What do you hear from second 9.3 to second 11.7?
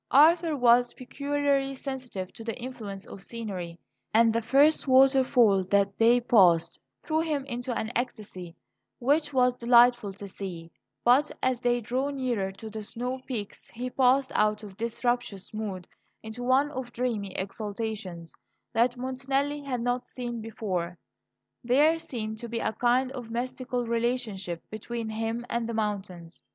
was delightful to see; but as